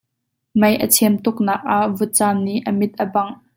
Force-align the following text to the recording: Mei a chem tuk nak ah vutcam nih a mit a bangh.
Mei 0.59 0.75
a 0.85 0.85
chem 0.95 1.15
tuk 1.23 1.37
nak 1.45 1.61
ah 1.75 1.85
vutcam 1.97 2.37
nih 2.45 2.63
a 2.69 2.71
mit 2.79 2.93
a 3.03 3.05
bangh. 3.13 3.35